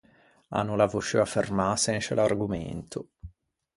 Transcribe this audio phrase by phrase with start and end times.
[0.57, 2.99] A no l’à vosciuo affermâse in sce l’argomento.